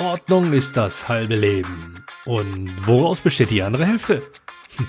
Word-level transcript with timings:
Ordnung 0.00 0.52
ist 0.52 0.76
das 0.76 1.06
halbe 1.08 1.36
Leben. 1.36 2.04
Und 2.24 2.72
woraus 2.84 3.20
besteht 3.20 3.52
die 3.52 3.62
andere 3.62 3.86
Hälfte? 3.86 4.22
Hm. 4.76 4.88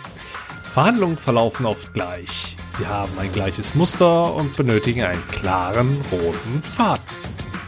Verhandlungen 0.74 1.17
verlaufen 1.17 1.67
oft 1.67 1.93
gleich. 1.93 2.58
Sie 2.70 2.88
haben 2.88 3.12
ein 3.20 3.32
gleiches 3.32 3.76
Muster 3.76 4.33
und 4.33 4.58
benötigen 4.58 5.04
einen 5.04 5.22
klaren 5.28 6.02
roten 6.12 6.64
Faden. 6.64 7.04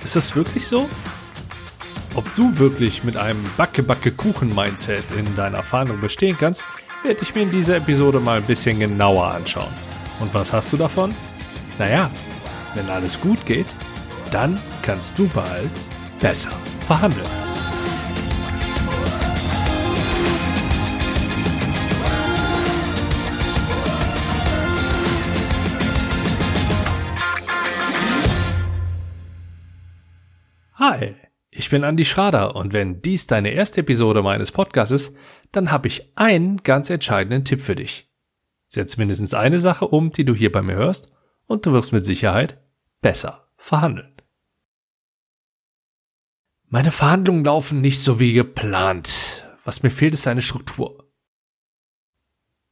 Ist 0.04 0.16
das 0.16 0.36
wirklich 0.36 0.68
so? 0.68 0.90
Ob 2.16 2.26
du 2.34 2.58
wirklich 2.58 3.04
mit 3.04 3.18
einem 3.18 3.44
Backe-Backe-Kuchen-Mindset 3.56 5.12
in 5.16 5.36
deiner 5.36 5.62
Verhandlung 5.62 6.02
bestehen 6.02 6.38
kannst, 6.40 6.66
werde 7.04 7.22
ich 7.22 7.36
mir 7.36 7.44
in 7.44 7.52
dieser 7.52 7.76
Episode 7.76 8.20
mal 8.20 8.38
ein 8.38 8.48
bisschen 8.48 8.80
genauer 8.80 9.28
anschauen. 9.28 9.74
Und 10.20 10.34
was 10.34 10.52
hast 10.52 10.74
du 10.74 10.78
davon? 10.78 11.14
Naja, 11.78 12.10
wenn 12.74 12.90
alles 12.90 13.22
gut 13.22 13.46
geht, 13.46 13.68
dann 14.32 14.60
kannst 14.82 15.20
du 15.20 15.28
bald 15.28 15.70
besser 16.20 16.52
verhandeln. 16.88 17.26
Hi, 30.76 31.16
ich 31.52 31.70
bin 31.70 31.84
Andi 31.84 32.06
Schrader 32.06 32.56
und 32.56 32.72
wenn 32.72 33.02
dies 33.02 33.28
deine 33.28 33.50
erste 33.50 33.82
Episode 33.82 34.22
meines 34.22 34.54
Podcasts 34.54 34.92
ist, 34.92 35.18
dann 35.52 35.72
habe 35.72 35.88
ich 35.88 36.14
einen 36.16 36.58
ganz 36.64 36.90
entscheidenden 36.90 37.44
Tipp 37.44 37.62
für 37.62 37.76
dich. 37.76 38.10
Setz 38.68 38.96
mindestens 38.96 39.34
eine 39.34 39.60
Sache 39.60 39.88
um, 39.88 40.12
die 40.12 40.24
du 40.24 40.34
hier 40.34 40.52
bei 40.52 40.62
mir 40.62 40.76
hörst, 40.76 41.14
und 41.46 41.66
du 41.66 41.74
wirst 41.74 41.94
mit 41.94 42.06
Sicherheit 42.06 42.62
besser 43.02 43.50
verhandeln. 43.58 44.17
Meine 46.70 46.92
Verhandlungen 46.92 47.46
laufen 47.46 47.80
nicht 47.80 48.02
so 48.02 48.20
wie 48.20 48.34
geplant. 48.34 49.48
Was 49.64 49.84
mir 49.84 49.90
fehlt, 49.90 50.14
ist 50.14 50.28
eine 50.28 50.42
Struktur. 50.42 51.08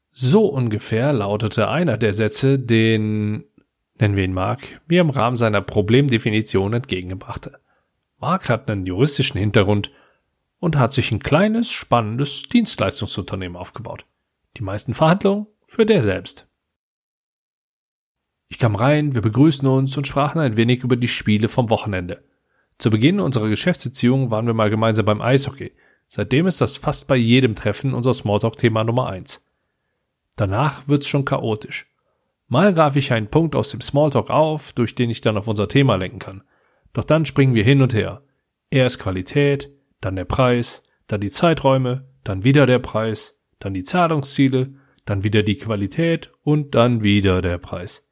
So 0.10 0.48
ungefähr 0.48 1.14
lautete 1.14 1.70
einer 1.70 1.98
der 1.98 2.14
Sätze, 2.14 2.60
den, 2.60 3.46
nennen 3.98 4.18
wir 4.18 4.26
ihn 4.26 4.34
Mark, 4.34 4.82
mir 4.88 5.00
im 5.00 5.10
Rahmen 5.10 5.38
seiner 5.38 5.62
Problemdefinition 5.62 6.74
entgegengebrachte. 6.74 7.58
Mark 8.18 8.50
hat 8.50 8.70
einen 8.70 8.86
juristischen 8.86 9.40
Hintergrund 9.40 9.92
und 10.60 10.78
hat 10.78 10.92
sich 10.92 11.12
ein 11.12 11.20
kleines, 11.20 11.72
spannendes 11.72 12.50
Dienstleistungsunternehmen 12.50 13.56
aufgebaut. 13.56 14.06
Die 14.58 14.64
meisten 14.64 14.94
Verhandlungen 14.94 15.48
für 15.68 15.86
der 15.86 16.04
selbst. 16.04 16.48
Ich 18.50 18.60
kam 18.60 18.76
rein, 18.76 19.16
wir 19.16 19.22
begrüßten 19.22 19.68
uns 19.70 19.96
und 19.96 20.06
sprachen 20.06 20.40
ein 20.40 20.58
wenig 20.58 20.84
über 20.84 20.98
die 20.98 21.08
Spiele 21.08 21.48
vom 21.48 21.70
Wochenende. 21.70 22.24
Zu 22.78 22.90
Beginn 22.90 23.20
unserer 23.20 23.50
Geschäftsbeziehung 23.50 24.32
waren 24.32 24.48
wir 24.48 24.54
mal 24.54 24.70
gemeinsam 24.70 25.06
beim 25.06 25.22
Eishockey. 25.22 25.72
Seitdem 26.08 26.48
ist 26.48 26.62
das 26.62 26.78
fast 26.78 27.08
bei 27.08 27.16
jedem 27.16 27.56
Treffen 27.56 27.94
unser 27.94 28.14
Smalltalk-Thema 28.14 28.84
Nummer 28.84 29.08
eins. 29.08 29.50
Danach 30.36 30.88
wird's 30.88 31.08
schon 31.08 31.26
chaotisch. 31.26 31.88
Mal 32.48 32.74
greife 32.74 33.00
ich 33.00 33.12
einen 33.12 33.28
Punkt 33.28 33.56
aus 33.56 33.72
dem 33.72 33.82
Smalltalk 33.82 34.30
auf, 34.30 34.74
durch 34.74 34.94
den 34.94 35.10
ich 35.10 35.22
dann 35.22 35.38
auf 35.38 35.48
unser 35.48 35.68
Thema 35.68 35.96
lenken 35.96 36.20
kann. 36.20 36.44
Doch 36.94 37.04
dann 37.04 37.26
springen 37.26 37.56
wir 37.56 37.64
hin 37.64 37.82
und 37.82 37.94
her. 37.94 38.22
Erst 38.70 39.00
Qualität, 39.00 39.72
dann 40.02 40.16
der 40.16 40.26
Preis, 40.26 40.84
dann 41.08 41.22
die 41.22 41.32
Zeiträume, 41.32 42.08
dann 42.24 42.44
wieder 42.44 42.66
der 42.66 42.80
Preis, 42.80 43.42
dann 43.60 43.74
die 43.74 43.84
Zahlungsziele, 43.84 44.76
dann 45.06 45.24
wieder 45.24 45.44
die 45.44 45.58
Qualität 45.58 46.32
und 46.44 46.76
dann 46.76 47.04
wieder 47.04 47.42
der 47.42 47.58
Preis. 47.58 48.10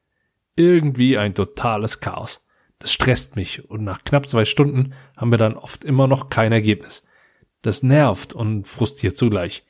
Irgendwie 0.56 1.18
ein 1.18 1.34
totales 1.34 2.00
Chaos. 2.00 2.43
Das 2.84 2.92
stresst 2.92 3.38
mich 3.38 3.70
und 3.70 3.86
nach 3.86 4.04
knapp 4.04 4.28
zwei 4.28 4.44
Stunden 4.44 4.94
haben 5.16 5.32
wir 5.32 5.38
dann 5.38 5.56
oft 5.56 5.86
immer 5.86 6.06
noch 6.06 6.28
kein 6.28 6.52
Ergebnis. 6.52 7.08
Das 7.62 7.82
nervt 7.82 8.34
und 8.34 8.68
frustriert 8.68 9.16
zugleich. 9.16 9.66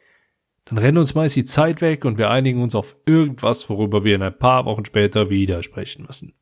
Dann 0.65 0.79
rennt 0.79 0.97
uns 0.97 1.13
meist 1.13 1.35
die 1.35 1.45
Zeit 1.45 1.81
weg 1.81 2.05
und 2.05 2.17
wir 2.17 2.31
einigen 2.31 2.63
uns 2.63 2.73
auf 2.73 2.95
irgendwas, 3.05 3.69
worüber 3.69 4.03
wir 4.03 4.15
in 4.15 4.23
ein 4.23 4.35
paar 4.35 4.65
Wochen 4.65 4.83
später 4.83 5.29
wieder 5.29 5.61
sprechen 5.61 6.07
müssen. 6.07 6.33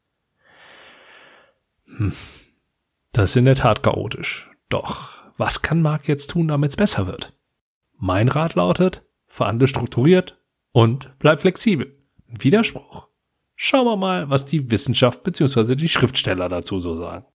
Hm. 1.87 2.13
Das 3.11 3.31
ist 3.31 3.35
in 3.35 3.43
der 3.43 3.55
Tat 3.55 3.83
chaotisch. 3.83 4.49
Doch, 4.69 5.21
was 5.35 5.61
kann 5.61 5.81
Mark 5.81 6.07
jetzt 6.07 6.27
tun, 6.27 6.47
damit 6.47 6.69
es 6.69 6.77
besser 6.77 7.05
wird? 7.05 7.33
Mein 7.97 8.29
Rat 8.29 8.55
lautet, 8.55 9.03
verhandle 9.27 9.67
strukturiert 9.67 10.39
und 10.71 11.11
bleib 11.19 11.41
flexibel. 11.41 11.97
Widerspruch. 12.27 13.10
Schauen 13.63 13.85
wir 13.85 13.95
mal, 13.95 14.27
was 14.27 14.47
die 14.47 14.71
Wissenschaft 14.71 15.21
bzw. 15.21 15.75
die 15.75 15.87
Schriftsteller 15.87 16.49
dazu 16.49 16.79
so 16.79 16.95
sagen. 16.95 17.27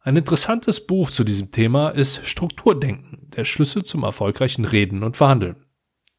Ein 0.00 0.16
interessantes 0.16 0.86
Buch 0.86 1.08
zu 1.08 1.24
diesem 1.24 1.50
Thema 1.50 1.88
ist 1.88 2.26
Strukturdenken, 2.26 3.30
der 3.30 3.46
Schlüssel 3.46 3.86
zum 3.86 4.02
erfolgreichen 4.02 4.66
Reden 4.66 5.02
und 5.02 5.16
Verhandeln. 5.16 5.64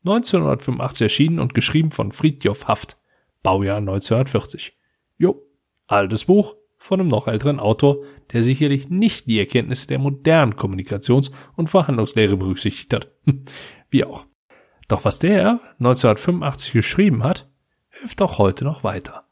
1985 0.05 1.01
erschienen 1.03 1.37
und 1.37 1.53
geschrieben 1.53 1.91
von 1.91 2.11
Friedjof 2.11 2.67
Haft, 2.67 2.97
Baujahr 3.43 3.77
1940. 3.77 4.75
Jo, 5.19 5.43
altes 5.85 6.25
Buch 6.25 6.55
von 6.77 6.99
einem 6.99 7.09
noch 7.09 7.27
älteren 7.27 7.59
Autor, 7.59 8.03
der 8.33 8.43
sicherlich 8.43 8.89
nicht 8.89 9.27
die 9.27 9.37
Erkenntnisse 9.37 9.85
der 9.85 9.99
modernen 9.99 10.55
Kommunikations- 10.55 11.31
und 11.55 11.69
Verhandlungslehre 11.69 12.37
berücksichtigt 12.37 12.91
hat. 12.91 13.11
Wie 13.91 14.03
auch. 14.03 14.25
Doch 14.87 15.05
was 15.05 15.19
der 15.19 15.59
1985 15.77 16.71
geschrieben 16.71 17.23
hat, 17.23 17.48
hilft 17.99 18.21
auch 18.21 18.37
heute 18.37 18.63
noch 18.63 18.83
weiter. 18.83 19.27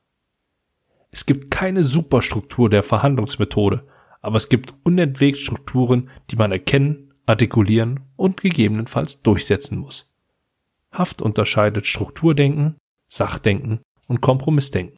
Es 1.11 1.25
gibt 1.25 1.51
keine 1.51 1.83
Superstruktur 1.83 2.69
der 2.69 2.83
Verhandlungsmethode, 2.83 3.87
aber 4.21 4.37
es 4.37 4.49
gibt 4.49 4.73
unentwegt 4.83 5.37
Strukturen, 5.37 6.09
die 6.29 6.35
man 6.35 6.51
erkennen, 6.51 7.13
artikulieren 7.25 8.01
und 8.15 8.41
gegebenenfalls 8.41 9.21
durchsetzen 9.21 9.77
muss. 9.77 10.13
Haft 10.91 11.21
unterscheidet 11.21 11.87
Strukturdenken, 11.87 12.77
Sachdenken 13.07 13.81
und 14.07 14.21
Kompromissdenken. 14.21 14.97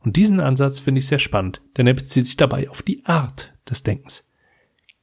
Und 0.00 0.16
diesen 0.16 0.40
Ansatz 0.40 0.80
finde 0.80 1.00
ich 1.00 1.06
sehr 1.06 1.18
spannend, 1.18 1.62
denn 1.76 1.86
er 1.86 1.94
bezieht 1.94 2.26
sich 2.26 2.36
dabei 2.36 2.68
auf 2.68 2.82
die 2.82 3.04
Art 3.04 3.52
des 3.68 3.82
Denkens. 3.82 4.30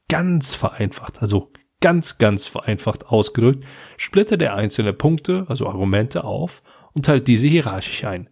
Ganz 0.08 0.54
vereinfacht, 0.54 1.20
also 1.20 1.52
ganz, 1.80 2.18
ganz 2.18 2.46
vereinfacht 2.46 3.06
ausgedrückt, 3.06 3.64
splittert 3.96 4.42
er 4.42 4.54
einzelne 4.54 4.92
Punkte, 4.92 5.44
also 5.48 5.66
Argumente 5.66 6.24
auf 6.24 6.62
und 6.96 7.04
teilt 7.04 7.28
diese 7.28 7.46
hierarchisch 7.46 8.04
ein. 8.04 8.30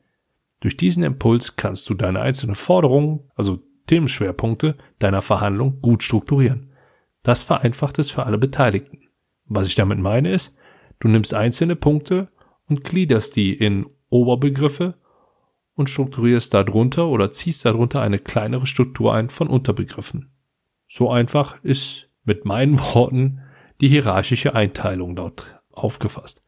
Durch 0.61 0.79
diesen 0.79 1.05
Impuls 1.05 1.57
kannst 1.57 1.91
du 1.91 1.95
deine 1.95 2.23
einzelnen 2.23 2.57
Forderungen, 2.57 3.21
also 3.37 3.59
Themenschwerpunkte 3.87 4.79
deiner 4.99 5.21
Verhandlung 5.21 5.83
gut 5.83 6.03
strukturieren. 6.03 6.73
Das 7.23 7.43
vereinfacht 7.43 7.99
es 7.99 8.11
für 8.11 8.25
alle 8.25 8.39
Beteiligten. 8.39 9.03
Was 9.45 9.67
ich 9.67 9.75
damit 9.75 9.99
meine 9.99 10.31
ist, 10.31 10.57
du 10.99 11.09
nimmst 11.09 11.35
einzelne 11.35 11.77
Punkte 11.77 12.29
und 12.67 12.85
gliederst 12.85 13.37
die 13.37 13.53
in 13.53 13.87
Oberbegriffe 14.09 14.95
und 15.75 15.91
strukturierst 15.91 16.55
darunter 16.55 17.09
oder 17.09 17.31
ziehst 17.31 17.67
darunter 17.67 18.01
eine 18.01 18.19
kleinere 18.19 18.67
Struktur 18.67 19.13
ein 19.13 19.29
von 19.29 19.49
Unterbegriffen. 19.49 20.33
So 20.89 21.11
einfach 21.11 21.63
ist 21.63 22.09
mit 22.23 22.47
meinen 22.47 22.79
Worten 22.95 23.43
die 23.83 23.89
hierarchische 23.89 24.55
Einteilung 24.55 25.17
dort 25.17 25.61
aufgefasst. 25.71 26.44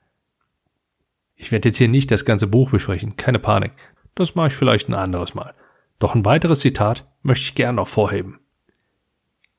Ich 1.37 1.53
werde 1.53 1.69
jetzt 1.69 1.79
hier 1.79 1.89
nicht 1.89 2.11
das 2.11 2.25
ganze 2.25 2.47
Buch 2.47 2.71
besprechen, 2.71 3.17
keine 3.17 3.39
Panik. 3.39 3.73
Das 4.15 4.35
mache 4.35 4.49
ich 4.49 4.55
vielleicht 4.55 4.89
ein 4.89 4.95
anderes 4.95 5.35
Mal. 5.35 5.55
Doch 5.99 6.15
ein 6.15 6.25
weiteres 6.25 6.61
Zitat 6.61 7.07
möchte 7.23 7.45
ich 7.45 7.55
gern 7.55 7.77
noch 7.77 7.89
vorheben. 7.89 8.41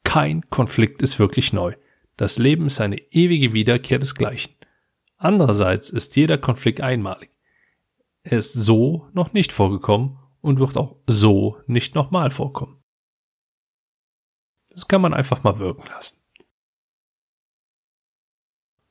Kein 0.04 0.50
Konflikt 0.50 1.02
ist 1.02 1.20
wirklich 1.20 1.54
neu. 1.54 1.76
Das 2.18 2.40
Leben 2.40 2.66
ist 2.66 2.82
eine 2.82 2.98
ewige 2.98 3.54
Wiederkehr 3.54 4.00
desgleichen. 4.00 4.54
Andererseits 5.18 5.90
ist 5.92 6.16
jeder 6.16 6.38
Konflikt 6.38 6.82
einmalig. 6.82 7.30
Er 8.24 8.40
ist 8.40 8.54
so 8.54 9.08
noch 9.14 9.34
nicht 9.34 9.54
vorgekommen 9.54 10.18
und 10.42 10.60
wird 10.60 10.78
auch 10.78 10.98
so 11.08 11.62
nicht 11.68 11.96
nochmal 11.96 12.32
vorkommen. 12.32 12.84
Das 14.70 14.88
kann 14.88 15.02
man 15.02 15.14
einfach 15.14 15.44
mal 15.44 15.60
wirken 15.60 15.86
lassen. 15.88 16.20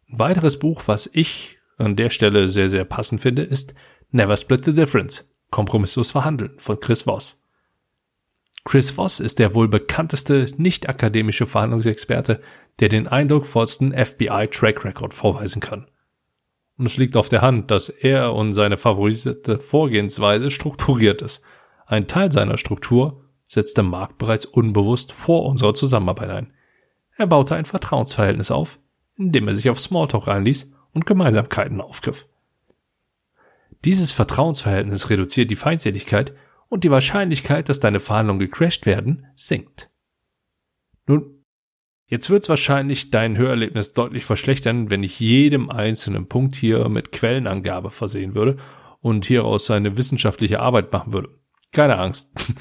Ein 0.08 0.18
weiteres 0.18 0.58
Buch, 0.58 0.82
was 0.86 1.08
ich 1.12 1.55
an 1.76 1.96
der 1.96 2.10
Stelle 2.10 2.48
sehr, 2.48 2.68
sehr 2.68 2.84
passend 2.84 3.20
finde, 3.20 3.42
ist 3.42 3.74
Never 4.10 4.36
Split 4.36 4.64
the 4.64 4.72
Difference. 4.72 5.30
Kompromisslos 5.50 6.10
verhandeln 6.10 6.54
von 6.58 6.80
Chris 6.80 7.02
Voss. 7.02 7.42
Chris 8.64 8.90
Voss 8.92 9.20
ist 9.20 9.38
der 9.38 9.54
wohl 9.54 9.68
bekannteste 9.68 10.46
nicht-akademische 10.56 11.46
Verhandlungsexperte, 11.46 12.40
der 12.80 12.88
den 12.88 13.06
eindrucksvollsten 13.06 13.92
FBI-Track 13.92 14.84
Record 14.84 15.14
vorweisen 15.14 15.60
kann. 15.60 15.86
Und 16.76 16.86
es 16.86 16.96
liegt 16.96 17.16
auf 17.16 17.28
der 17.28 17.42
Hand, 17.42 17.70
dass 17.70 17.88
er 17.88 18.34
und 18.34 18.52
seine 18.52 18.76
favorisierte 18.76 19.58
Vorgehensweise 19.58 20.50
strukturiert 20.50 21.22
ist. 21.22 21.42
Ein 21.86 22.08
Teil 22.08 22.32
seiner 22.32 22.58
Struktur 22.58 23.22
setzte 23.44 23.82
Mark 23.82 24.18
bereits 24.18 24.44
unbewusst 24.44 25.12
vor 25.12 25.46
unserer 25.46 25.74
Zusammenarbeit 25.74 26.30
ein. 26.30 26.52
Er 27.16 27.28
baute 27.28 27.54
ein 27.54 27.64
Vertrauensverhältnis 27.64 28.50
auf, 28.50 28.78
indem 29.14 29.48
er 29.48 29.54
sich 29.54 29.70
auf 29.70 29.80
Smalltalk 29.80 30.28
einließ 30.28 30.72
und 30.96 31.06
Gemeinsamkeiten 31.06 31.80
aufgriff. 31.80 32.26
Dieses 33.84 34.12
Vertrauensverhältnis 34.12 35.10
reduziert 35.10 35.50
die 35.50 35.56
Feindseligkeit 35.56 36.34
und 36.68 36.84
die 36.84 36.90
Wahrscheinlichkeit, 36.90 37.68
dass 37.68 37.80
deine 37.80 38.00
Verhandlungen 38.00 38.40
gecrashed 38.40 38.86
werden, 38.86 39.26
sinkt. 39.36 39.90
Nun, 41.06 41.32
Jetzt 42.08 42.30
wird's 42.30 42.48
wahrscheinlich 42.48 43.10
dein 43.10 43.36
Hörerlebnis 43.36 43.92
deutlich 43.92 44.24
verschlechtern, 44.24 44.92
wenn 44.92 45.02
ich 45.02 45.18
jedem 45.18 45.70
einzelnen 45.70 46.28
Punkt 46.28 46.54
hier 46.54 46.88
mit 46.88 47.10
Quellenangabe 47.10 47.90
versehen 47.90 48.36
würde 48.36 48.58
und 49.00 49.24
hieraus 49.26 49.68
eine 49.72 49.96
wissenschaftliche 49.96 50.60
Arbeit 50.60 50.92
machen 50.92 51.12
würde. 51.12 51.30
Keine 51.72 51.98
Angst. 51.98 52.32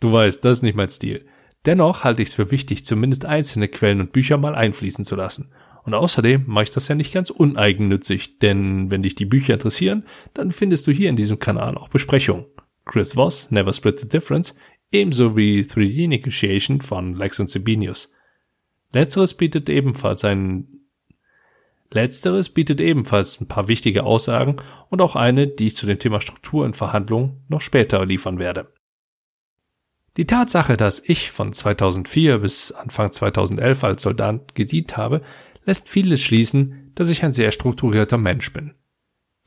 Du 0.00 0.12
weißt, 0.12 0.44
das 0.44 0.58
ist 0.58 0.62
nicht 0.62 0.74
mein 0.74 0.88
Stil. 0.88 1.26
Dennoch 1.64 2.02
halte 2.02 2.22
ich 2.22 2.30
es 2.30 2.34
für 2.34 2.50
wichtig, 2.50 2.84
zumindest 2.84 3.24
einzelne 3.24 3.68
Quellen 3.68 4.00
und 4.00 4.10
Bücher 4.10 4.36
mal 4.36 4.56
einfließen 4.56 5.04
zu 5.04 5.14
lassen. 5.14 5.52
Und 5.84 5.94
außerdem 5.94 6.44
mache 6.46 6.64
ich 6.64 6.70
das 6.70 6.88
ja 6.88 6.94
nicht 6.94 7.12
ganz 7.12 7.30
uneigennützig, 7.30 8.38
denn 8.38 8.90
wenn 8.90 9.02
dich 9.02 9.14
die 9.14 9.24
Bücher 9.24 9.54
interessieren, 9.54 10.04
dann 10.34 10.50
findest 10.50 10.86
du 10.86 10.92
hier 10.92 11.08
in 11.08 11.16
diesem 11.16 11.38
Kanal 11.38 11.76
auch 11.76 11.88
Besprechungen. 11.88 12.46
Chris 12.84 13.14
Voss, 13.14 13.50
Never 13.50 13.72
Split 13.72 13.98
the 14.00 14.08
Difference, 14.08 14.56
ebenso 14.90 15.36
wie 15.36 15.60
3D 15.60 16.08
Negotiation 16.08 16.80
von 16.80 17.14
Lex 17.14 17.40
und 17.40 17.50
Sabinius. 17.50 18.12
Letzteres 18.92 19.34
bietet 19.34 19.68
ebenfalls 19.68 20.24
ein 20.24 20.68
Letzteres 21.90 22.48
bietet 22.48 22.80
ebenfalls 22.80 23.38
ein 23.40 23.48
paar 23.48 23.68
wichtige 23.68 24.04
Aussagen 24.04 24.56
und 24.88 25.02
auch 25.02 25.14
eine, 25.14 25.46
die 25.46 25.66
ich 25.66 25.76
zu 25.76 25.84
dem 25.84 25.98
Thema 25.98 26.22
Struktur 26.22 26.64
in 26.64 26.72
Verhandlungen 26.72 27.44
noch 27.48 27.60
später 27.60 28.06
liefern 28.06 28.38
werde. 28.38 28.72
Die 30.16 30.26
Tatsache, 30.26 30.76
dass 30.76 31.06
ich 31.06 31.30
von 31.30 31.52
2004 31.52 32.38
bis 32.38 32.72
Anfang 32.72 33.12
2011 33.12 33.84
als 33.84 34.02
Soldat 34.02 34.54
gedient 34.54 34.96
habe, 34.96 35.22
lässt 35.64 35.88
vieles 35.88 36.22
schließen, 36.22 36.92
dass 36.94 37.10
ich 37.10 37.24
ein 37.24 37.32
sehr 37.32 37.52
strukturierter 37.52 38.18
Mensch 38.18 38.52
bin. 38.52 38.74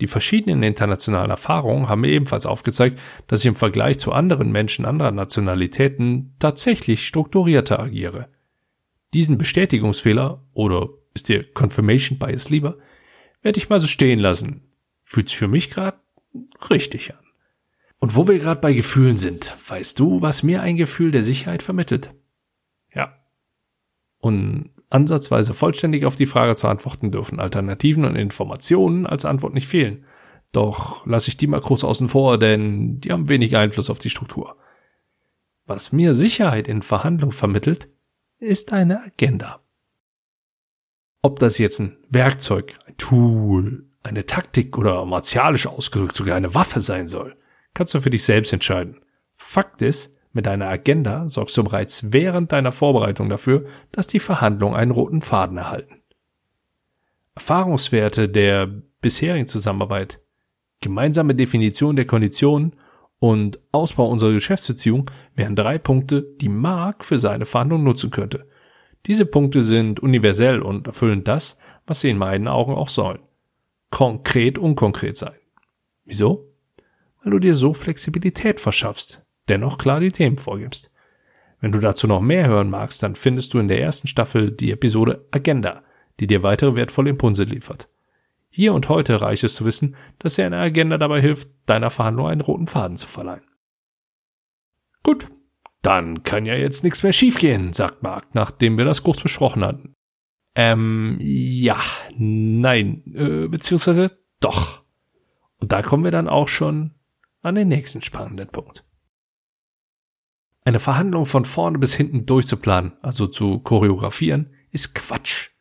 Die 0.02 0.08
verschiedenen 0.08 0.62
internationalen 0.62 1.30
Erfahrungen 1.32 1.88
haben 1.88 2.02
mir 2.02 2.12
ebenfalls 2.12 2.46
aufgezeigt, 2.46 3.00
dass 3.28 3.42
ich 3.42 3.46
im 3.46 3.56
Vergleich 3.56 3.98
zu 3.98 4.12
anderen 4.12 4.52
Menschen 4.52 4.86
anderer 4.86 5.12
Nationalitäten 5.12 6.36
tatsächlich 6.40 7.08
strukturierter 7.08 7.80
agiere. 7.80 8.28
Diesen 9.14 9.38
Bestätigungsfehler, 9.38 10.44
oder 10.54 10.90
ist 11.14 11.30
dir 11.30 11.46
Confirmation 11.54 12.20
Bias 12.20 12.50
lieber, 12.50 12.78
werde 13.42 13.58
ich 13.58 13.70
mal 13.70 13.80
so 13.80 13.88
stehen 13.88 14.20
lassen. 14.20 14.70
Fühlt 15.04 15.30
sich 15.30 15.38
für 15.38 15.48
mich 15.48 15.70
gerade 15.70 15.98
richtig 16.70 17.14
an. 17.14 17.26
Und 18.00 18.16
wo 18.16 18.28
wir 18.28 18.38
gerade 18.40 18.60
bei 18.60 18.74
Gefühlen 18.74 19.16
sind, 19.16 19.56
weißt 19.70 19.98
du, 19.98 20.22
was 20.22 20.44
mir 20.44 20.62
ein 20.62 20.76
Gefühl 20.76 21.12
der 21.12 21.24
Sicherheit 21.24 21.64
vermittelt? 21.64 22.14
Ja. 22.94 23.18
Und 24.20 24.72
ansatzweise 24.96 25.54
vollständig 25.54 26.06
auf 26.06 26.16
die 26.16 26.26
Frage 26.26 26.56
zu 26.56 26.68
antworten 26.68 27.12
dürfen 27.12 27.40
Alternativen 27.40 28.06
und 28.06 28.16
Informationen 28.16 29.06
als 29.06 29.26
Antwort 29.26 29.54
nicht 29.54 29.68
fehlen. 29.68 30.06
Doch 30.54 31.06
lasse 31.06 31.28
ich 31.28 31.38
die 31.38 31.48
mal 31.48 31.60
groß 31.60 31.84
außen 31.84 32.08
vor, 32.08 32.38
denn 32.38 33.02
die 33.02 33.12
haben 33.12 33.30
wenig 33.30 33.58
Einfluss 33.58 33.90
auf 33.90 34.00
die 34.00 34.10
Struktur. 34.10 34.56
Was 35.66 35.92
mir 35.92 36.14
Sicherheit 36.14 36.68
in 36.68 36.82
Verhandlung 36.82 37.32
vermittelt, 37.32 37.90
ist 38.40 38.72
eine 38.72 39.04
Agenda. 39.04 39.60
Ob 41.22 41.40
das 41.40 41.58
jetzt 41.58 41.80
ein 41.80 41.98
Werkzeug, 42.10 42.76
ein 42.88 42.96
Tool, 42.98 43.86
eine 44.04 44.26
Taktik 44.26 44.78
oder 44.78 45.04
martialisch 45.06 45.68
ausgedrückt 45.68 46.16
sogar 46.16 46.38
eine 46.38 46.54
Waffe 46.54 46.80
sein 46.80 47.08
soll, 47.08 47.36
kannst 47.74 47.94
du 47.94 48.02
für 48.02 48.12
dich 48.12 48.24
selbst 48.24 48.54
entscheiden. 48.54 49.02
Fakt 49.36 49.82
ist, 49.82 50.15
mit 50.36 50.46
deiner 50.46 50.68
Agenda 50.68 51.30
sorgst 51.30 51.58
du 51.58 51.64
bereits 51.64 52.14
während 52.14 52.52
deiner 52.52 52.72
Vorbereitung 52.72 53.30
dafür, 53.30 53.66
dass 53.92 54.08
die 54.08 54.20
Verhandlungen 54.20 54.76
einen 54.76 54.92
roten 54.92 55.22
Faden 55.22 55.58
erhalten. 55.58 56.02
Erfahrungswerte 57.36 58.30
der 58.30 58.68
bisherigen 59.02 59.48
Zusammenarbeit, 59.48 60.22
gemeinsame 60.82 61.36
Definition 61.36 61.96
der 61.96 62.06
Konditionen 62.06 62.74
und 63.20 63.60
Ausbau 63.72 64.08
unserer 64.10 64.34
Geschäftsbeziehung 64.34 65.10
wären 65.36 65.56
drei 65.56 65.78
Punkte, 65.78 66.22
die 66.40 66.50
Mark 66.50 67.04
für 67.04 67.18
seine 67.18 67.46
Verhandlungen 67.46 67.84
nutzen 67.84 68.12
könnte. 68.12 68.48
Diese 69.06 69.26
Punkte 69.26 69.64
sind 69.64 70.00
universell 70.00 70.62
und 70.62 70.88
erfüllen 70.88 71.24
das, 71.24 71.58
was 71.88 72.02
sie 72.02 72.10
in 72.10 72.18
meinen 72.18 72.48
Augen 72.48 72.74
auch 72.74 72.90
sollen. 72.90 73.20
Konkret 73.90 74.58
unkonkret 74.58 75.18
sein. 75.18 75.36
Wieso? 76.04 76.56
weil 77.26 77.32
du 77.32 77.40
dir 77.40 77.56
so 77.56 77.74
Flexibilität 77.74 78.62
verschaffst, 78.62 79.25
dennoch 79.50 79.78
klar 79.78 80.00
die 80.00 80.12
Themen 80.12 80.38
vorgibst. 80.38 80.94
Wenn 81.60 81.72
du 81.72 81.80
dazu 81.80 82.08
noch 82.08 82.22
mehr 82.22 82.48
hören 82.48 82.70
magst, 82.70 83.02
dann 83.02 83.16
findest 83.16 83.54
du 83.54 83.60
in 83.60 83.68
der 83.68 83.82
ersten 83.82 84.08
Staffel 84.08 84.52
die 84.52 84.72
Episode 84.72 85.26
Agenda, 85.32 85.84
die 86.20 86.28
dir 86.28 86.44
weitere 86.44 86.76
wertvolle 86.76 87.10
Impulse 87.10 87.44
liefert. 87.44 87.90
Hier 88.50 88.74
und 88.74 88.88
heute 88.88 89.20
reicht 89.20 89.44
es 89.44 89.56
zu 89.56 89.66
wissen, 89.66 89.96
dass 90.20 90.36
dir 90.36 90.46
eine 90.46 90.60
Agenda 90.60 90.98
dabei 90.98 91.20
hilft, 91.20 91.50
deiner 91.66 91.90
Verhandlung 91.90 92.28
einen 92.28 92.42
roten 92.42 92.68
Faden 92.68 92.96
zu 92.96 93.08
verleihen. 93.08 93.44
Gut, 95.04 95.28
dann 95.82 96.24
kann 96.24 96.46
ja 96.46 96.56
jetzt 96.56 96.84
nichts 96.84 97.04
mehr 97.04 97.12
schiefgehen, 97.12 97.74
sagt 97.74 98.02
Mark, 98.02 98.34
nachdem 98.34 98.78
wir 98.78 98.86
das 98.86 99.04
kurz 99.04 99.22
besprochen 99.22 99.66
hatten. 99.66 99.94
Ähm, 100.56 101.18
ja, 101.20 101.78
nein, 102.18 103.04
äh, 103.14 103.48
beziehungsweise 103.50 104.18
doch. 104.40 104.84
Und 105.60 105.74
da 105.74 105.82
kommen 105.82 106.06
wir 106.06 106.12
dann 106.12 106.30
auch 106.30 106.48
schon 106.48 106.92
an 107.42 107.56
den 107.56 107.68
nächsten 107.68 108.02
spannenden 108.02 108.48
Punkt. 108.48 108.85
Eine 110.66 110.80
Verhandlung 110.80 111.28
von 111.28 111.46
vorne 111.46 111.78
bis 111.78 111.94
hinten 111.94 112.26
durchzuplanen, 112.26 112.94
also 113.04 113.28
zu 113.28 113.60
choreografieren, 113.60 114.50
ist 114.72 114.96
Quatsch. 114.96 115.52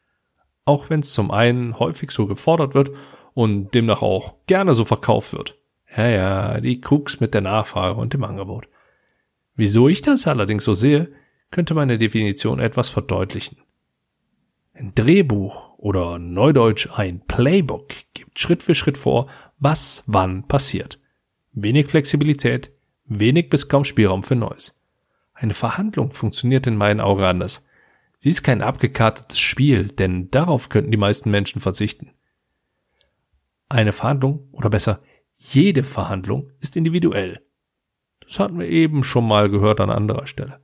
Auch 0.64 0.88
wenn 0.88 1.00
es 1.00 1.12
zum 1.12 1.30
einen 1.30 1.78
häufig 1.78 2.10
so 2.10 2.26
gefordert 2.26 2.74
wird 2.74 2.90
und 3.34 3.74
demnach 3.74 4.00
auch 4.00 4.36
gerne 4.46 4.72
so 4.72 4.86
verkauft 4.86 5.34
wird. 5.34 5.58
Ja, 5.94 6.08
ja, 6.08 6.60
die 6.62 6.80
Krux 6.80 7.20
mit 7.20 7.34
der 7.34 7.42
Nachfrage 7.42 8.00
und 8.00 8.14
dem 8.14 8.24
Angebot. 8.24 8.66
Wieso 9.54 9.88
ich 9.88 10.00
das 10.00 10.26
allerdings 10.26 10.64
so 10.64 10.72
sehe, 10.72 11.12
könnte 11.50 11.74
meine 11.74 11.98
Definition 11.98 12.58
etwas 12.58 12.88
verdeutlichen. 12.88 13.58
Ein 14.72 14.92
Drehbuch 14.94 15.76
oder 15.76 16.18
neudeutsch 16.18 16.88
ein 16.96 17.20
Playbook 17.26 17.88
gibt 18.14 18.38
Schritt 18.38 18.62
für 18.62 18.74
Schritt 18.74 18.96
vor, 18.96 19.28
was 19.58 20.02
wann 20.06 20.48
passiert. 20.48 20.98
Wenig 21.52 21.88
Flexibilität, 21.88 22.72
wenig 23.04 23.50
bis 23.50 23.68
kaum 23.68 23.84
Spielraum 23.84 24.22
für 24.22 24.34
Neues. 24.34 24.80
Eine 25.34 25.54
Verhandlung 25.54 26.12
funktioniert 26.12 26.66
in 26.66 26.76
meinen 26.76 27.00
Augen 27.00 27.24
anders. 27.24 27.66
Sie 28.18 28.30
ist 28.30 28.42
kein 28.42 28.62
abgekartetes 28.62 29.38
Spiel, 29.38 29.88
denn 29.88 30.30
darauf 30.30 30.68
könnten 30.68 30.92
die 30.92 30.96
meisten 30.96 31.30
Menschen 31.30 31.60
verzichten. 31.60 32.12
Eine 33.68 33.92
Verhandlung, 33.92 34.48
oder 34.52 34.70
besser, 34.70 35.00
jede 35.36 35.82
Verhandlung 35.82 36.50
ist 36.60 36.76
individuell. 36.76 37.42
Das 38.20 38.38
hatten 38.38 38.58
wir 38.58 38.68
eben 38.68 39.04
schon 39.04 39.26
mal 39.26 39.50
gehört 39.50 39.80
an 39.80 39.90
anderer 39.90 40.26
Stelle. 40.26 40.60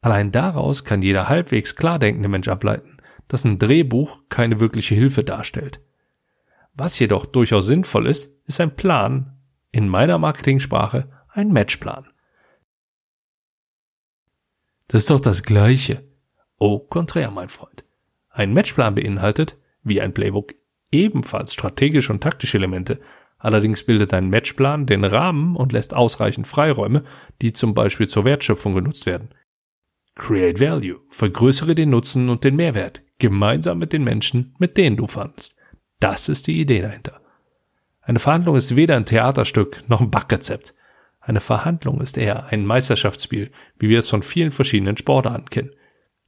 Allein 0.00 0.32
daraus 0.32 0.84
kann 0.84 1.02
jeder 1.02 1.28
halbwegs 1.28 1.76
klar 1.76 1.98
denkende 1.98 2.28
Mensch 2.28 2.48
ableiten, 2.48 2.98
dass 3.28 3.44
ein 3.44 3.58
Drehbuch 3.58 4.22
keine 4.28 4.60
wirkliche 4.60 4.94
Hilfe 4.94 5.24
darstellt. 5.24 5.80
Was 6.74 6.98
jedoch 6.98 7.26
durchaus 7.26 7.66
sinnvoll 7.66 8.06
ist, 8.06 8.32
ist 8.46 8.60
ein 8.60 8.76
Plan, 8.76 9.36
in 9.70 9.88
meiner 9.88 10.18
Marketingsprache 10.18 11.08
ein 11.28 11.52
Matchplan. 11.52 12.06
Das 14.94 15.02
ist 15.02 15.10
doch 15.10 15.18
das 15.18 15.42
Gleiche. 15.42 16.04
Au 16.60 16.78
contraire, 16.78 17.32
mein 17.32 17.48
Freund. 17.48 17.84
Ein 18.30 18.54
Matchplan 18.54 18.94
beinhaltet, 18.94 19.58
wie 19.82 20.00
ein 20.00 20.14
Playbook, 20.14 20.54
ebenfalls 20.92 21.52
strategische 21.52 22.12
und 22.12 22.20
taktische 22.20 22.58
Elemente, 22.58 23.00
allerdings 23.38 23.82
bildet 23.82 24.14
ein 24.14 24.30
Matchplan 24.30 24.86
den 24.86 25.02
Rahmen 25.02 25.56
und 25.56 25.72
lässt 25.72 25.94
ausreichend 25.94 26.46
Freiräume, 26.46 27.02
die 27.42 27.52
zum 27.52 27.74
Beispiel 27.74 28.06
zur 28.06 28.24
Wertschöpfung 28.24 28.72
genutzt 28.72 29.04
werden. 29.04 29.30
Create 30.14 30.60
Value, 30.60 31.00
vergrößere 31.08 31.74
den 31.74 31.90
Nutzen 31.90 32.28
und 32.28 32.44
den 32.44 32.54
Mehrwert, 32.54 33.02
gemeinsam 33.18 33.78
mit 33.78 33.92
den 33.92 34.04
Menschen, 34.04 34.54
mit 34.60 34.76
denen 34.76 34.96
du 34.96 35.08
verhandelst. 35.08 35.58
Das 35.98 36.28
ist 36.28 36.46
die 36.46 36.60
Idee 36.60 36.82
dahinter. 36.82 37.20
Eine 38.00 38.20
Verhandlung 38.20 38.54
ist 38.54 38.76
weder 38.76 38.94
ein 38.94 39.06
Theaterstück 39.06 39.82
noch 39.88 40.00
ein 40.00 40.12
Backrezept. 40.12 40.72
Eine 41.26 41.40
Verhandlung 41.40 42.02
ist 42.02 42.18
eher 42.18 42.46
ein 42.46 42.66
Meisterschaftsspiel, 42.66 43.50
wie 43.78 43.88
wir 43.88 43.98
es 43.98 44.10
von 44.10 44.22
vielen 44.22 44.50
verschiedenen 44.52 44.98
Sportarten 44.98 45.48
kennen. 45.48 45.70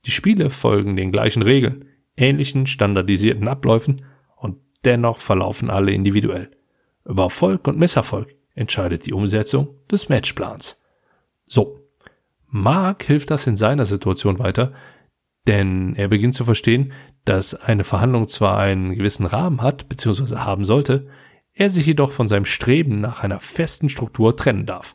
Die 0.06 0.10
Spiele 0.10 0.48
folgen 0.48 0.96
den 0.96 1.12
gleichen 1.12 1.42
Regeln, 1.42 1.84
ähnlichen 2.16 2.66
standardisierten 2.66 3.46
Abläufen 3.46 4.06
und 4.36 4.56
dennoch 4.86 5.18
verlaufen 5.18 5.68
alle 5.68 5.92
individuell. 5.92 6.50
Über 7.04 7.24
Erfolg 7.24 7.68
und 7.68 7.78
Misserfolg 7.78 8.34
entscheidet 8.54 9.04
die 9.04 9.12
Umsetzung 9.12 9.76
des 9.90 10.08
Matchplans. 10.08 10.82
So. 11.44 11.80
Mark 12.48 13.02
hilft 13.02 13.30
das 13.30 13.46
in 13.46 13.58
seiner 13.58 13.84
Situation 13.84 14.38
weiter, 14.38 14.72
denn 15.46 15.94
er 15.94 16.08
beginnt 16.08 16.34
zu 16.34 16.46
verstehen, 16.46 16.92
dass 17.26 17.54
eine 17.54 17.84
Verhandlung 17.84 18.28
zwar 18.28 18.58
einen 18.58 18.94
gewissen 18.94 19.26
Rahmen 19.26 19.60
hat, 19.60 19.88
beziehungsweise 19.90 20.44
haben 20.44 20.64
sollte, 20.64 21.08
er 21.56 21.70
sich 21.70 21.86
jedoch 21.86 22.12
von 22.12 22.28
seinem 22.28 22.44
Streben 22.44 23.00
nach 23.00 23.24
einer 23.24 23.40
festen 23.40 23.88
Struktur 23.88 24.36
trennen 24.36 24.66
darf. 24.66 24.94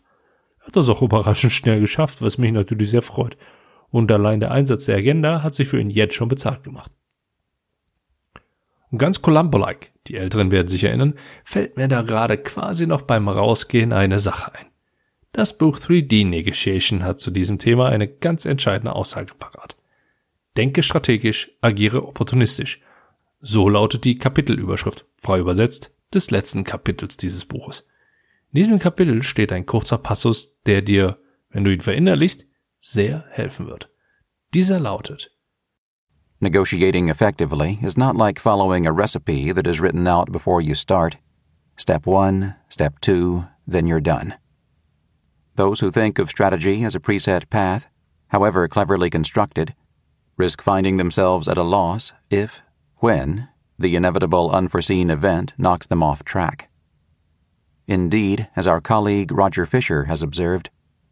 Er 0.59 0.67
hat 0.67 0.75
das 0.75 0.89
auch 0.89 1.01
überraschend 1.01 1.51
schnell 1.51 1.79
geschafft, 1.79 2.21
was 2.21 2.37
mich 2.37 2.51
natürlich 2.51 2.91
sehr 2.91 3.01
freut. 3.01 3.35
Und 3.89 4.11
allein 4.11 4.39
der 4.39 4.51
Einsatz 4.51 4.85
der 4.85 4.97
Agenda 4.97 5.41
hat 5.41 5.55
sich 5.55 5.67
für 5.67 5.81
ihn 5.81 5.89
jetzt 5.89 6.13
schon 6.13 6.29
bezahlt 6.29 6.63
gemacht. 6.63 6.91
Und 8.91 8.99
ganz 8.99 9.21
Columbo-like, 9.21 9.91
die 10.07 10.15
Älteren 10.15 10.51
werden 10.51 10.67
sich 10.67 10.83
erinnern, 10.83 11.15
fällt 11.43 11.77
mir 11.77 11.87
da 11.87 12.03
gerade 12.03 12.37
quasi 12.37 12.85
noch 12.85 13.01
beim 13.01 13.27
Rausgehen 13.27 13.91
eine 13.91 14.19
Sache 14.19 14.53
ein. 14.53 14.67
Das 15.31 15.57
Buch 15.57 15.79
3D 15.79 16.27
Negotiation 16.27 17.03
hat 17.03 17.19
zu 17.19 17.31
diesem 17.31 17.57
Thema 17.57 17.87
eine 17.87 18.07
ganz 18.07 18.45
entscheidende 18.45 18.93
Aussage 18.93 19.33
parat. 19.33 19.77
Denke 20.57 20.83
strategisch, 20.83 21.51
agiere 21.61 22.05
opportunistisch. 22.05 22.81
So 23.39 23.67
lautet 23.67 24.03
die 24.03 24.17
Kapitelüberschrift, 24.17 25.05
frei 25.17 25.39
übersetzt, 25.39 25.95
des 26.13 26.31
letzten 26.31 26.63
Kapitels 26.63 27.17
dieses 27.17 27.45
Buches. 27.45 27.87
In 28.51 28.57
diesem 28.57 28.79
Kapitel 28.79 29.23
steht 29.23 29.51
ein 29.51 29.65
kurzer 29.65 29.97
Passus, 29.97 30.59
der 30.65 30.81
dir, 30.81 31.17
wenn 31.49 31.63
du 31.63 31.71
ihn 31.71 31.81
verinnerlichst, 31.81 32.45
sehr 32.79 33.25
helfen 33.29 33.67
wird. 33.67 33.89
Dieser 34.53 34.79
lautet 34.79 35.31
Negotiating 36.41 37.07
effectively 37.07 37.79
is 37.83 37.95
not 37.95 38.15
like 38.15 38.39
following 38.39 38.87
a 38.87 38.91
recipe 38.91 39.53
that 39.53 39.67
is 39.67 39.79
written 39.79 40.07
out 40.07 40.31
before 40.31 40.59
you 40.59 40.73
start. 40.73 41.17
Step 41.77 42.07
one, 42.07 42.55
step 42.67 42.99
two, 42.99 43.45
then 43.67 43.85
you're 43.85 44.01
done. 44.01 44.33
Those 45.55 45.81
who 45.81 45.91
think 45.91 46.17
of 46.17 46.29
strategy 46.29 46.83
as 46.83 46.95
a 46.95 46.99
preset 46.99 47.49
path, 47.49 47.87
however 48.29 48.67
cleverly 48.67 49.09
constructed, 49.09 49.75
risk 50.35 50.61
finding 50.63 50.97
themselves 50.97 51.47
at 51.47 51.57
a 51.57 51.63
loss 51.63 52.13
if, 52.31 52.61
when, 52.97 53.47
the 53.81 53.95
inevitable 53.95 54.51
unforeseen 54.51 55.09
event 55.09 55.53
knocks 55.57 55.87
them 55.87 56.01
off 56.03 56.23
track. 56.23 56.69
Indeed, 57.87 58.47
as 58.55 58.67
our 58.67 58.79
colleague 58.79 59.31
Roger 59.31 59.65
Fisher 59.65 60.05
has 60.05 60.23
observed, 60.23 60.69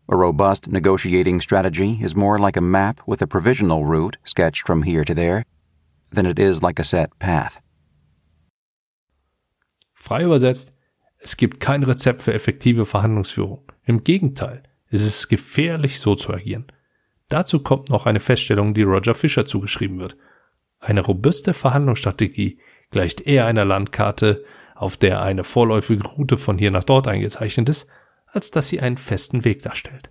a 0.08 0.16
robust 0.16 0.68
negotiating 0.68 1.42
strategy 1.42 2.00
is 2.02 2.16
more 2.16 2.40
like 2.40 2.58
a 2.58 2.62
map 2.62 3.02
with 3.06 3.22
a 3.22 3.28
provisional 3.28 3.86
route 3.86 4.18
sketched 4.24 4.66
from 4.66 4.84
here 4.84 5.04
to 5.04 5.14
there 5.14 5.44
than 6.12 6.26
it 6.26 6.40
is 6.40 6.64
like 6.64 6.80
a 6.80 6.84
set 6.84 7.18
path. 7.20 7.60
Frei 9.94 10.24
übersetzt, 10.24 10.72
es 11.20 11.36
gibt 11.36 11.60
kein 11.60 11.84
Rezept 11.84 12.22
für 12.22 12.34
effektive 12.34 12.86
Verhandlungsführung. 12.86 13.62
Im 13.84 14.04
Gegenteil, 14.04 14.64
es 14.90 15.06
ist 15.06 15.28
gefährlich, 15.28 16.00
so 16.00 16.16
zu 16.16 16.34
agieren. 16.34 16.72
Dazu 17.28 17.60
kommt 17.60 17.90
noch 17.90 18.06
eine 18.06 18.20
Feststellung, 18.20 18.74
die 18.74 18.84
Roger 18.84 19.14
Fisher 19.14 19.46
zugeschrieben 19.46 20.00
wird. 20.00 20.16
Eine 20.80 21.02
robuste 21.02 21.54
Verhandlungsstrategie 21.54 22.60
gleicht 22.92 23.22
eher 23.22 23.46
einer 23.46 23.66
Landkarte, 23.66 24.44
auf 24.76 24.96
der 24.96 25.22
eine 25.22 25.44
vorläufige 25.44 26.04
Route 26.04 26.38
von 26.38 26.58
hier 26.58 26.72
nach 26.72 26.86
dort 26.86 27.08
eingezeichnet 27.08 27.68
ist, 27.68 27.90
als 28.28 28.52
dass 28.52 28.70
sie 28.70 28.80
einen 28.80 28.98
festen 28.98 29.44
Weg 29.44 29.62
darstellt. 29.62 30.10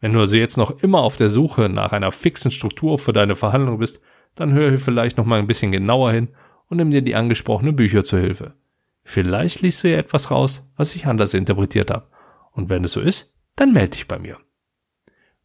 Wenn 0.00 0.12
du 0.12 0.20
also 0.20 0.36
jetzt 0.36 0.56
noch 0.56 0.82
immer 0.82 1.00
auf 1.00 1.16
der 1.16 1.28
Suche 1.28 1.68
nach 1.68 1.92
einer 1.92 2.12
fixen 2.12 2.50
Struktur 2.50 2.98
für 2.98 3.12
deine 3.12 3.34
Verhandlung 3.34 3.78
bist, 3.78 4.00
dann 4.34 4.52
höre 4.52 4.68
hier 4.70 4.78
vielleicht 4.78 5.16
noch 5.16 5.24
mal 5.24 5.38
ein 5.38 5.46
bisschen 5.46 5.72
genauer 5.72 6.12
hin 6.12 6.28
und 6.68 6.76
nimm 6.76 6.90
dir 6.90 7.02
die 7.02 7.14
angesprochenen 7.14 7.74
Bücher 7.74 8.04
zur 8.04 8.20
Hilfe. 8.20 8.54
Vielleicht 9.02 9.62
liest 9.62 9.82
du 9.82 9.90
ja 9.90 9.98
etwas 9.98 10.30
raus, 10.30 10.70
was 10.76 10.94
ich 10.94 11.06
anders 11.06 11.34
interpretiert 11.34 11.90
habe. 11.90 12.06
Und 12.52 12.68
wenn 12.68 12.84
es 12.84 12.92
so 12.92 13.00
ist, 13.00 13.32
dann 13.56 13.72
melde 13.72 13.92
dich 13.92 14.06
bei 14.06 14.18
mir. 14.18 14.36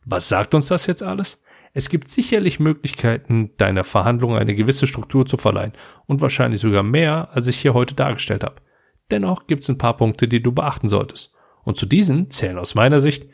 Was 0.03 0.27
sagt 0.27 0.53
uns 0.53 0.67
das 0.67 0.85
jetzt 0.85 1.01
alles? 1.01 1.42
Es 1.73 1.89
gibt 1.89 2.09
sicherlich 2.09 2.59
Möglichkeiten, 2.59 3.51
deiner 3.57 3.83
Verhandlung 3.83 4.35
eine 4.35 4.53
gewisse 4.53 4.85
Struktur 4.85 5.25
zu 5.25 5.37
verleihen 5.37 5.73
und 6.05 6.21
wahrscheinlich 6.21 6.61
sogar 6.61 6.83
mehr, 6.83 7.29
als 7.31 7.47
ich 7.47 7.57
hier 7.57 7.73
heute 7.73 7.95
dargestellt 7.95 8.43
habe. 8.43 8.61
Dennoch 9.09 9.47
gibt 9.47 9.63
es 9.63 9.69
ein 9.69 9.79
paar 9.79 9.97
Punkte, 9.97 10.27
die 10.27 10.41
du 10.41 10.51
beachten 10.51 10.87
solltest. 10.87 11.33
Und 11.63 11.77
zu 11.77 11.85
diesen 11.85 12.29
zählen 12.29 12.59
aus 12.59 12.75
meiner 12.75 12.99
Sicht 12.99 13.27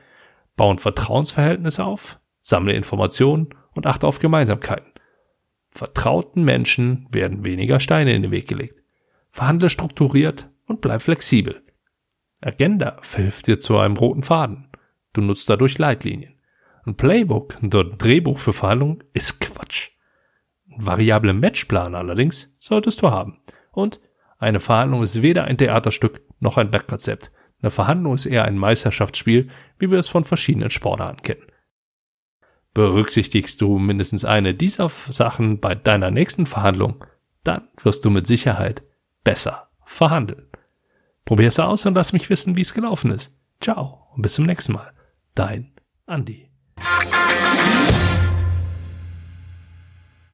bauen 0.56 0.78
Vertrauensverhältnisse 0.78 1.84
auf, 1.84 2.20
sammle 2.42 2.74
Informationen 2.74 3.50
und 3.74 3.86
achte 3.86 4.08
auf 4.08 4.20
Gemeinsamkeiten. 4.20 4.92
Vertrauten 5.70 6.44
Menschen 6.44 7.08
werden 7.12 7.46
weniger 7.46 7.80
Steine 7.80 8.14
in 8.14 8.24
den 8.24 8.32
Weg 8.32 8.48
gelegt. 8.48 8.76
Verhandle 9.30 9.70
strukturiert 9.70 10.50
und 10.66 10.82
bleib 10.82 11.02
flexibel. 11.02 11.62
Agenda 12.42 12.98
verhilft 13.02 13.48
dir 13.48 13.60
zu 13.60 13.78
einem 13.78 13.98
roten 13.98 14.24
Faden. 14.24 14.70
Du 15.14 15.22
nutzt 15.22 15.50
dadurch 15.50 15.78
Leitlinien. 15.78 16.39
Ein 16.90 16.96
Playbook, 16.96 17.62
ein 17.62 17.70
Drehbuch 17.70 18.40
für 18.40 18.52
Verhandlungen, 18.52 19.04
ist 19.14 19.40
Quatsch. 19.40 19.92
Ein 20.72 20.88
variable 20.88 21.34
Matchplan 21.34 21.94
allerdings 21.94 22.52
solltest 22.58 23.04
du 23.04 23.12
haben. 23.12 23.38
Und 23.72 24.00
eine 24.40 24.60
Verhandlung 24.60 25.04
ist 25.04 25.22
weder 25.22 25.44
ein 25.44 25.60
Theaterstück 25.60 26.24
noch 26.40 26.58
ein 26.58 26.72
Backrezept. 26.72 27.32
Eine 27.62 27.70
Verhandlung 27.70 28.16
ist 28.16 28.26
eher 28.26 28.46
ein 28.46 28.58
Meisterschaftsspiel, 28.58 29.52
wie 29.78 29.92
wir 29.92 30.00
es 30.00 30.08
von 30.08 30.24
verschiedenen 30.24 30.72
Sportarten 30.72 31.22
kennen. 31.22 31.46
Berücksichtigst 32.74 33.62
du 33.62 33.78
mindestens 33.78 34.26
eine 34.26 34.56
dieser 34.56 34.90
Sachen 34.90 35.60
bei 35.60 35.76
deiner 35.76 36.10
nächsten 36.10 36.48
Verhandlung, 36.48 37.06
dann 37.44 37.68
wirst 37.84 38.04
du 38.04 38.10
mit 38.10 38.26
Sicherheit 38.26 38.82
besser 39.24 39.70
verhandeln. 39.86 40.48
Probier's 41.24 41.60
aus 41.60 41.86
und 41.86 41.94
lass 41.94 42.14
mich 42.14 42.32
wissen, 42.32 42.58
wie 42.58 42.62
es 42.62 42.74
gelaufen 42.74 43.12
ist. 43.12 43.40
Ciao 43.62 44.08
und 44.16 44.24
bis 44.24 44.34
zum 44.34 44.46
nächsten 44.46 44.74
Mal. 44.74 44.92
Dein 45.36 45.76
Andi. 46.08 46.49
Ha 46.82 47.04
ha! 47.12 47.19